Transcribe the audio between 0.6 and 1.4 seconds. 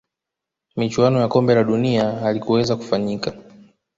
michuano ya